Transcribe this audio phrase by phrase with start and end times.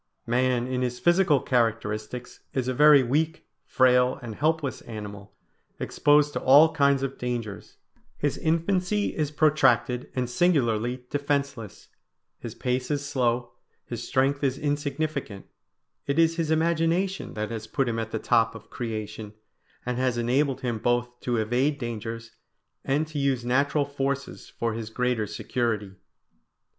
[0.25, 5.35] Man in his physical characteristics is a very weak, frail, and helpless animal,
[5.79, 7.77] exposed to all kinds of dangers;
[8.17, 11.89] his infancy is protracted and singularly defenceless;
[12.39, 13.51] his pace is slow,
[13.85, 15.45] his strength is insignificant;
[16.07, 19.33] it is his imagination that has put him at the top of creation,
[19.85, 22.31] and has enabled him both to evade dangers
[22.83, 25.93] and to use natural forces for his greater security.